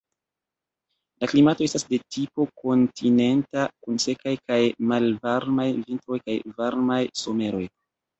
[1.23, 4.57] La klimato estas de tipo kontinenta, kun sekaj kaj
[4.93, 7.63] malvarmaj vintroj kaj varmaj someroj.